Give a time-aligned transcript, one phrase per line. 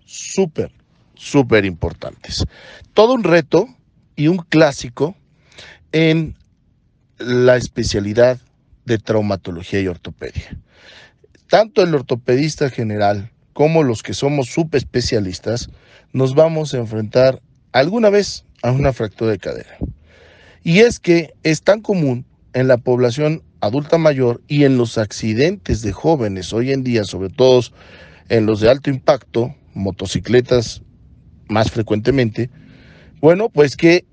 [0.04, 0.72] súper,
[1.14, 2.44] súper importantes.
[2.94, 3.68] Todo un reto
[4.16, 5.14] y un clásico
[5.92, 6.36] en
[7.18, 8.40] la especialidad
[8.84, 10.58] de traumatología y ortopedia.
[11.48, 15.70] Tanto el ortopedista general como los que somos subespecialistas
[16.12, 19.78] nos vamos a enfrentar alguna vez a una fractura de cadera.
[20.66, 25.80] Y es que es tan común en la población adulta mayor y en los accidentes
[25.80, 27.60] de jóvenes hoy en día, sobre todo
[28.30, 30.82] en los de alto impacto, motocicletas
[31.48, 32.50] más frecuentemente,
[33.20, 34.06] bueno, pues que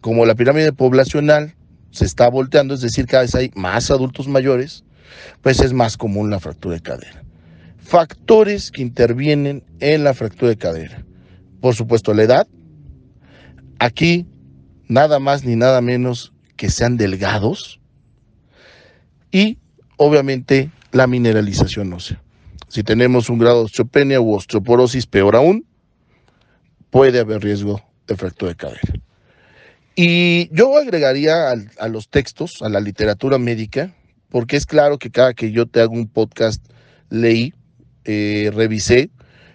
[0.00, 1.54] como la pirámide poblacional
[1.90, 4.84] se está volteando, es decir, cada vez hay más adultos mayores,
[5.42, 7.24] pues es más común la fractura de cadera.
[7.76, 11.04] Factores que intervienen en la fractura de cadera.
[11.60, 12.48] Por supuesto, la edad.
[13.78, 14.26] Aquí,
[14.88, 17.80] nada más ni nada menos que sean delgados,
[19.30, 19.58] y
[19.96, 22.22] obviamente la mineralización ósea.
[22.68, 25.66] Si tenemos un grado de osteopenia u osteoporosis, peor aún,
[26.90, 28.92] puede haber riesgo de fractura de cadera.
[29.94, 33.94] Y yo agregaría a, los textos, a la literatura médica,
[34.28, 36.64] porque es claro que cada que yo te hago un podcast,
[37.10, 37.52] leí,
[38.04, 39.10] eh, revisé,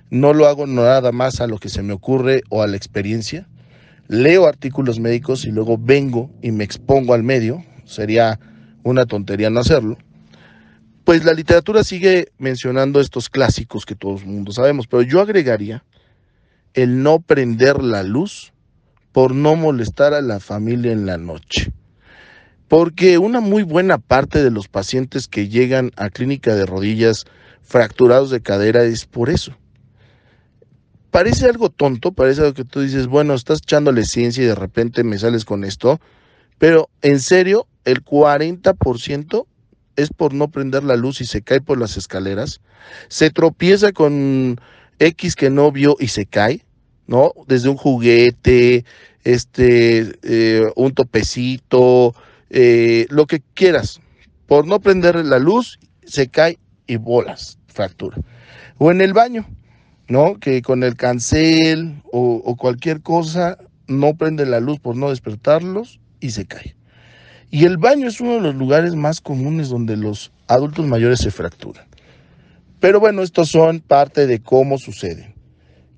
[0.09, 3.47] no lo hago nada más a lo que se me ocurre o a la experiencia.
[4.07, 7.63] Leo artículos médicos y luego vengo y me expongo al medio.
[7.85, 8.39] Sería
[8.83, 9.97] una tontería no hacerlo,
[11.03, 15.83] pues la literatura sigue mencionando estos clásicos que todo el mundo sabemos, pero yo agregaría
[16.73, 18.53] el no prender la luz
[19.11, 21.73] por no molestar a la familia en la noche.
[22.69, 27.25] Porque una muy buena parte de los pacientes que llegan a clínica de rodillas
[27.61, 29.55] fracturados de cadera es por eso.
[31.13, 35.03] Parece algo tonto, parece algo que tú dices, bueno, estás echándole ciencia y de repente
[35.03, 36.01] me sales con esto,
[36.57, 39.45] pero en serio, el 40%
[39.95, 42.61] es por no prender la luz y se cae por las escaleras,
[43.09, 44.59] se tropieza con
[44.97, 46.65] X que no vio y se cae,
[47.05, 47.31] ¿no?
[47.45, 48.83] Desde un juguete,
[49.23, 52.15] este, eh, un topecito,
[52.49, 54.01] eh, lo que quieras.
[54.47, 56.57] Por no prender la luz, se cae
[56.87, 58.17] y bolas, fractura.
[58.79, 59.45] O en el baño,
[60.07, 60.39] ¿no?
[60.39, 66.31] Que con el cancel o, cualquier cosa no prende la luz por no despertarlos y
[66.31, 66.75] se cae.
[67.49, 71.31] Y el baño es uno de los lugares más comunes donde los adultos mayores se
[71.31, 71.85] fracturan.
[72.79, 75.33] Pero bueno, estos son parte de cómo sucede.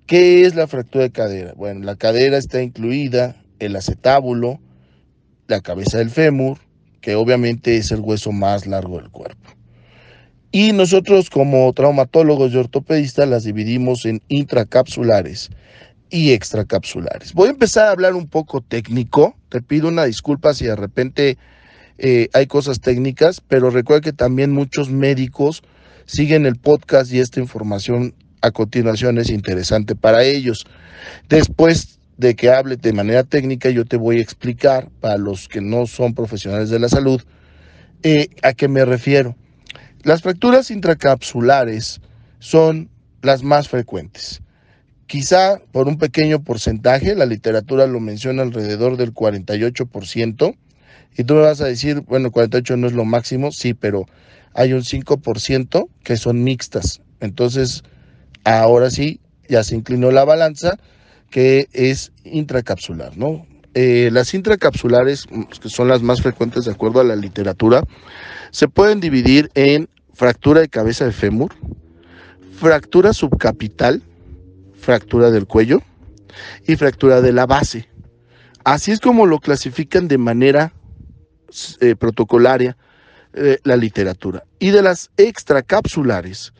[0.06, 1.54] ¿Qué es la fractura de cadera?
[1.56, 4.60] Bueno, la cadera está incluida el acetábulo,
[5.48, 6.60] la cabeza del fémur,
[7.02, 9.55] que obviamente es el hueso más largo del cuerpo.
[10.56, 15.50] Y nosotros como traumatólogos y ortopedistas las dividimos en intracapsulares
[16.10, 17.34] y extracapsulares.
[17.34, 19.36] Voy a empezar a hablar un poco técnico.
[19.50, 21.38] Te pido una disculpa si de repente
[21.98, 25.62] eh, hay cosas técnicas, pero recuerda que también muchos médicos
[26.06, 30.66] siguen el podcast y esta información a continuación es interesante para ellos.
[31.28, 35.60] Después de que hable de manera técnica, yo te voy a explicar, para los que
[35.60, 37.22] no son profesionales de la salud,
[38.04, 39.36] eh, a qué me refiero.
[40.06, 42.00] Las fracturas intracapsulares
[42.38, 42.92] son
[43.24, 44.44] las más frecuentes.
[45.08, 50.56] Quizá por un pequeño porcentaje, la literatura lo menciona alrededor del 48%,
[51.18, 54.06] y tú me vas a decir, bueno, 48 no es lo máximo, sí, pero
[54.54, 57.02] hay un 5% que son mixtas.
[57.20, 57.82] Entonces,
[58.44, 60.78] ahora sí, ya se inclinó la balanza,
[61.32, 63.48] que es intracapsular, ¿no?
[63.74, 65.26] Eh, las intracapsulares,
[65.60, 67.82] que son las más frecuentes de acuerdo a la literatura,
[68.52, 71.54] se pueden dividir en fractura de cabeza de fémur,
[72.58, 74.02] fractura subcapital,
[74.80, 75.82] fractura del cuello
[76.66, 77.90] y fractura de la base.
[78.64, 80.74] Así es como lo clasifican de manera
[81.82, 82.78] eh, protocolaria
[83.34, 84.44] eh, la literatura.
[84.60, 86.54] Y de las extracapsulares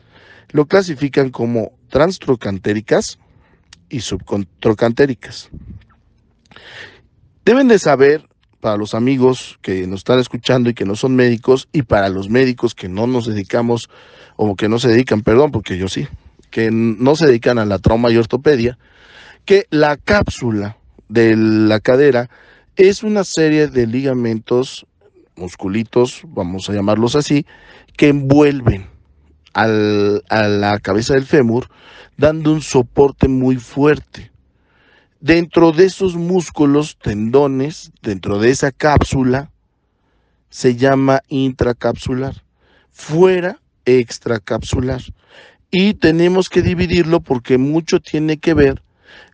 [0.50, 3.18] lo clasifican como transtrocantéricas
[3.88, 5.48] y subtrocantéricas.
[7.44, 8.28] Deben de saber
[8.60, 12.28] para los amigos que nos están escuchando y que no son médicos y para los
[12.28, 13.88] médicos que no nos dedicamos
[14.36, 16.06] o que no se dedican, perdón, porque yo sí,
[16.50, 18.78] que no se dedican a la trauma y ortopedia,
[19.44, 20.76] que la cápsula
[21.08, 22.28] de la cadera
[22.76, 24.86] es una serie de ligamentos
[25.36, 27.46] musculitos, vamos a llamarlos así,
[27.96, 28.86] que envuelven
[29.54, 31.68] a la cabeza del fémur,
[32.18, 34.30] dando un soporte muy fuerte.
[35.20, 39.50] Dentro de esos músculos, tendones, dentro de esa cápsula,
[40.50, 42.42] se llama intracapsular.
[42.92, 45.02] Fuera, extracapsular.
[45.70, 48.82] Y tenemos que dividirlo porque mucho tiene que ver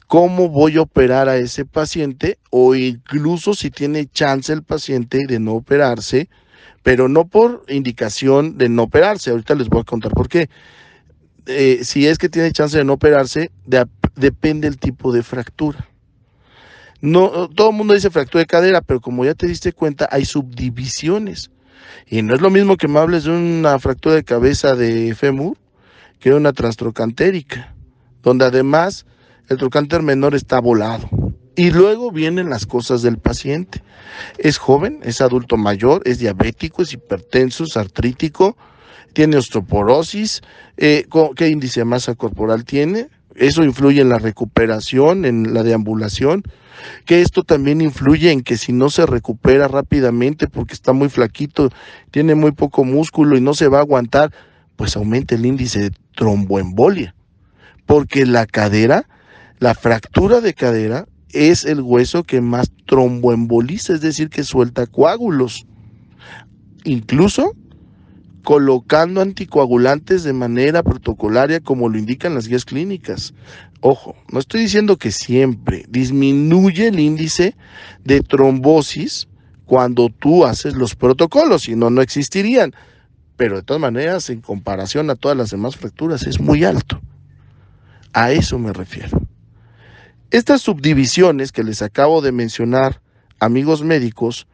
[0.06, 5.40] cómo voy a operar a ese paciente o incluso si tiene chance el paciente de
[5.40, 6.28] no operarse,
[6.82, 9.30] pero no por indicación de no operarse.
[9.30, 10.48] Ahorita les voy a contar por qué.
[11.46, 13.50] Eh, si es que tiene chance de no operarse,
[14.14, 15.88] depende el tipo de fractura.
[17.00, 20.24] No, todo el mundo dice fractura de cadera, pero como ya te diste cuenta, hay
[20.24, 21.50] subdivisiones.
[22.06, 25.56] Y no es lo mismo que me hables de una fractura de cabeza de fémur
[26.20, 27.74] que de una transtrocantérica,
[28.22, 29.04] donde además
[29.48, 31.08] el trocánter menor está volado.
[31.56, 33.82] Y luego vienen las cosas del paciente.
[34.38, 38.56] Es joven, es adulto mayor, es diabético, es hipertenso, es artrítico,
[39.12, 40.42] tiene osteoporosis,
[40.76, 41.06] eh,
[41.36, 43.08] ¿qué índice de masa corporal tiene?
[43.34, 46.42] Eso influye en la recuperación, en la deambulación,
[47.04, 51.70] que esto también influye en que si no se recupera rápidamente porque está muy flaquito,
[52.10, 54.32] tiene muy poco músculo y no se va a aguantar,
[54.76, 57.14] pues aumenta el índice de tromboembolia.
[57.86, 59.06] Porque la cadera
[59.62, 65.68] la fractura de cadera es el hueso que más tromboemboliza, es decir, que suelta coágulos.
[66.82, 67.52] Incluso
[68.42, 73.34] colocando anticoagulantes de manera protocolaria como lo indican las guías clínicas.
[73.80, 77.56] Ojo, no estoy diciendo que siempre disminuye el índice
[78.04, 79.28] de trombosis
[79.64, 82.74] cuando tú haces los protocolos, si no, no existirían.
[83.36, 87.00] Pero de todas maneras, en comparación a todas las demás fracturas, es muy alto.
[88.12, 89.20] A eso me refiero.
[90.30, 93.00] Estas subdivisiones que les acabo de mencionar,
[93.38, 94.46] amigos médicos,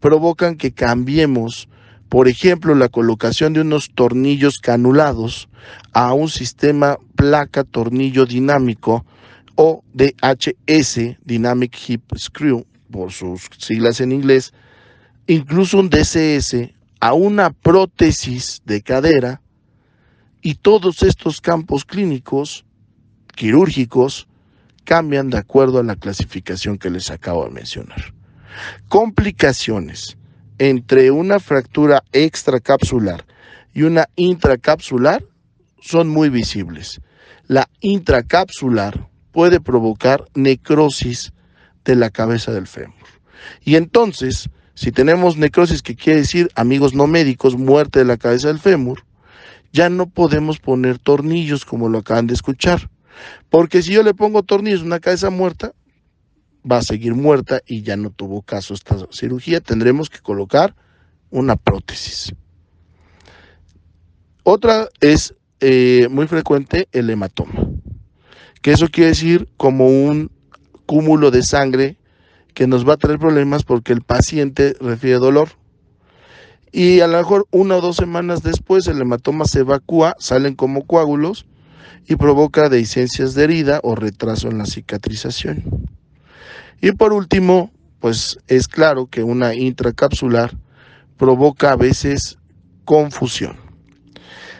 [0.00, 1.68] provocan que cambiemos,
[2.14, 5.48] por ejemplo, la colocación de unos tornillos canulados
[5.92, 9.04] a un sistema placa-tornillo dinámico
[9.56, 14.54] o DHS, Dynamic Hip Screw, por sus siglas en inglés,
[15.26, 16.70] incluso un DCS
[17.00, 19.40] a una prótesis de cadera
[20.40, 22.64] y todos estos campos clínicos,
[23.34, 24.28] quirúrgicos,
[24.84, 28.14] cambian de acuerdo a la clasificación que les acabo de mencionar.
[28.88, 30.16] Complicaciones
[30.58, 33.24] entre una fractura extracapsular
[33.72, 35.24] y una intracapsular
[35.80, 37.00] son muy visibles.
[37.46, 41.32] La intracapsular puede provocar necrosis
[41.84, 42.94] de la cabeza del fémur.
[43.62, 48.48] Y entonces, si tenemos necrosis, que quiere decir, amigos no médicos, muerte de la cabeza
[48.48, 49.04] del fémur,
[49.72, 52.88] ya no podemos poner tornillos como lo acaban de escuchar.
[53.50, 55.72] Porque si yo le pongo tornillos a una cabeza muerta,
[56.70, 59.60] va a seguir muerta y ya no tuvo caso esta cirugía.
[59.60, 60.74] Tendremos que colocar
[61.30, 62.34] una prótesis.
[64.42, 67.70] Otra es eh, muy frecuente el hematoma,
[68.60, 70.30] que eso quiere decir como un
[70.86, 71.96] cúmulo de sangre
[72.52, 75.48] que nos va a traer problemas porque el paciente refiere dolor.
[76.72, 80.86] Y a lo mejor una o dos semanas después el hematoma se evacúa, salen como
[80.86, 81.46] coágulos
[82.06, 85.64] y provoca dehiscencias de herida o retraso en la cicatrización.
[86.80, 90.56] Y por último, pues es claro que una intracapsular
[91.16, 92.38] provoca a veces
[92.84, 93.56] confusión.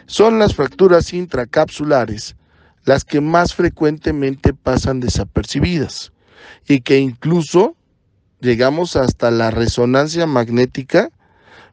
[0.07, 2.35] Son las fracturas intracapsulares
[2.83, 6.11] las que más frecuentemente pasan desapercibidas
[6.67, 7.75] y que incluso
[8.39, 11.09] llegamos hasta la resonancia magnética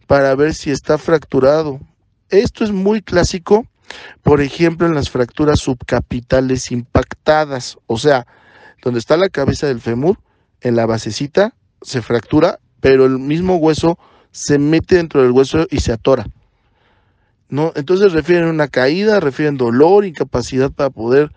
[0.07, 1.81] para ver si está fracturado.
[2.31, 3.67] Esto es muy clásico
[4.23, 8.27] por ejemplo, en las fracturas subcapitales impactadas, o sea,
[8.83, 10.19] donde está la cabeza del fémur,
[10.63, 13.99] en la basecita se fractura, pero el mismo hueso
[14.31, 16.27] se mete dentro del hueso y se atora.
[17.49, 17.73] ¿No?
[17.77, 21.31] Entonces refieren una caída, refieren dolor, incapacidad para poder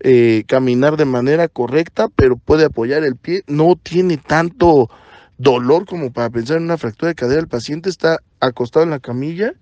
[0.00, 3.44] eh, caminar de manera correcta, pero puede apoyar el pie.
[3.46, 4.90] No tiene tanto
[5.38, 7.40] dolor como para pensar en una fractura de cadera.
[7.40, 9.54] El paciente está acostado en la camilla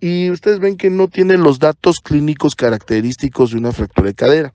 [0.00, 4.54] y ustedes ven que no tiene los datos clínicos característicos de una fractura de cadera,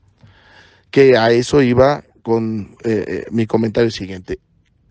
[0.91, 4.38] que a eso iba con eh, eh, mi comentario siguiente.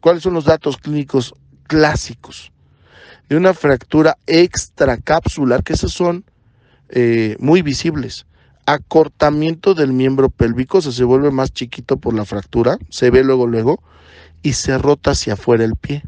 [0.00, 2.50] ¿Cuáles son los datos clínicos clásicos
[3.28, 5.62] de una fractura extracapsular?
[5.62, 6.25] Que esos son
[6.88, 8.25] eh, muy visibles.
[8.64, 13.83] Acortamiento del miembro pélvico, se vuelve más chiquito por la fractura, se ve luego, luego,
[14.43, 16.05] y se rota hacia afuera el pie.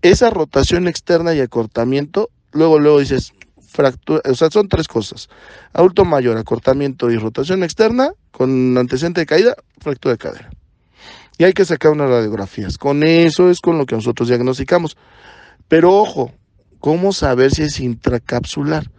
[0.00, 3.34] Esa rotación externa y acortamiento luego, luego dices,
[3.70, 5.28] fractura, o sea, son tres cosas.
[5.72, 10.50] Adulto mayor, acortamiento y rotación externa, con antecedente de caída, fractura de cadera.
[11.38, 12.76] Y hay que sacar unas radiografías.
[12.76, 14.96] Con eso es con lo que nosotros diagnosticamos.
[15.68, 16.32] Pero ojo,
[16.80, 18.90] ¿cómo saber si es intracapsular?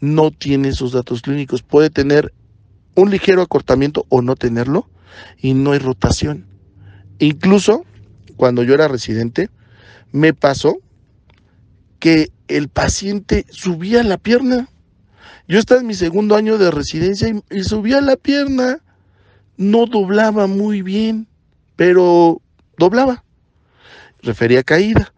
[0.00, 1.62] No tiene esos datos clínicos.
[1.62, 2.32] Puede tener
[2.94, 4.88] un ligero acortamiento o no tenerlo
[5.38, 6.46] y no hay rotación.
[7.18, 7.84] Incluso
[8.36, 9.50] cuando yo era residente,
[10.12, 10.78] me pasó
[12.04, 14.68] que el paciente subía la pierna.
[15.48, 18.80] Yo estaba en mi segundo año de residencia y, subía la pierna.
[19.56, 21.26] No doblaba muy bien,
[21.76, 22.42] pero
[22.76, 23.24] doblaba.
[24.20, 25.14] Refería caída.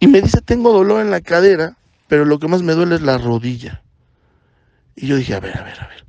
[0.00, 3.02] Y me dice, tengo dolor en la cadera, pero lo que más me duele es
[3.02, 3.82] la rodilla.
[4.96, 6.06] Y yo dije, a ver, a ver, a ver.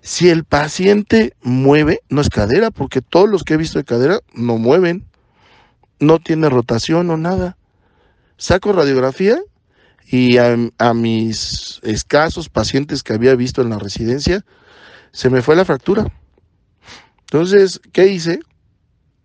[0.00, 4.20] Si el paciente mueve, no es cadera, porque todos los que he visto de cadera
[4.32, 5.04] no mueven,
[5.98, 7.56] no tiene rotación o nada.
[8.42, 9.40] Saco radiografía
[10.04, 14.44] y a, mis escasos pacientes que había visto en la residencia,
[15.12, 16.12] se me fue la fractura.
[17.20, 18.40] Entonces, ¿qué hice?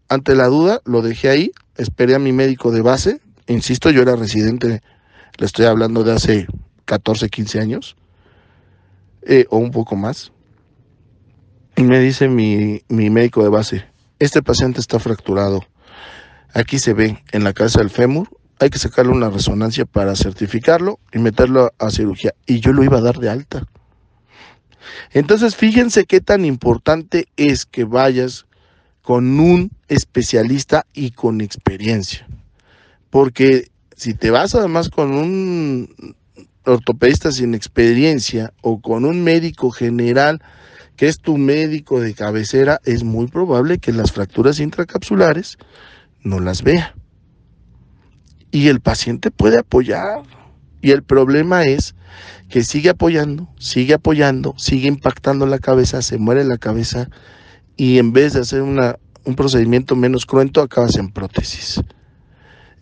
[0.07, 4.15] Ante la duda, lo dejé ahí, esperé a mi médico de base, insisto, yo era
[4.15, 4.83] residente,
[5.37, 6.47] le estoy hablando de hace
[6.85, 7.95] 14, 15 años,
[9.23, 10.31] eh, o un poco más,
[11.75, 13.85] y me dice mi, mi médico de base,
[14.19, 15.63] este paciente está fracturado,
[16.53, 20.99] aquí se ve en la cabeza del fémur, hay que sacarle una resonancia para certificarlo
[21.13, 22.33] y meterlo a cirugía.
[22.45, 23.67] Y yo lo iba a dar de alta.
[25.11, 28.45] Entonces, fíjense qué tan importante es que vayas
[29.01, 32.27] con un especialista y con experiencia.
[33.09, 36.15] Porque si te vas además con un
[36.65, 40.41] ortopedista sin experiencia o con un médico general
[40.97, 45.57] que es tu médico de cabecera, es muy probable que las fracturas intracapsulares
[46.23, 46.95] no las vea
[48.51, 50.23] y el paciente puede apoyar.
[50.81, 51.95] Y el problema es
[52.49, 57.09] que sigue apoyando, sigue apoyando, sigue impactando la cabeza, se muere la cabeza
[57.75, 61.81] y en vez de hacer una, un procedimiento menos cruento, acabas en prótesis.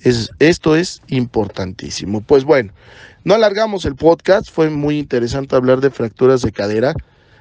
[0.02, 2.22] Es, esto es importantísimo.
[2.22, 2.74] Pues bueno,
[3.24, 6.94] no alargamos el podcast, fue muy interesante hablar de fracturas de cadera.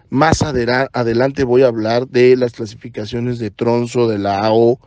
[0.08, 4.78] Más adelante voy a hablar de las clasificaciones de tronzo de la AO,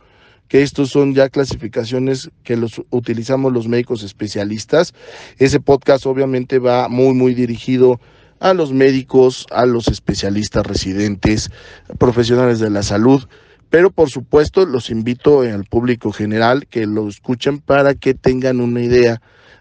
[0.48, 4.94] que estos son ya clasificaciones que los utilizamos los médicos especialistas.
[5.38, 8.00] Ese podcast obviamente va muy, muy dirigido
[8.40, 11.50] a los médicos, a los especialistas residentes,
[11.98, 13.28] profesionales de la salud,
[13.68, 18.80] pero por supuesto los invito al público general que lo escuchen para que tengan una
[18.80, 19.20] idea